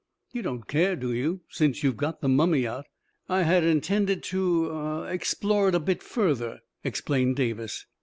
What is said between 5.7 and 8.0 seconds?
a bit fur ther," explained Davis.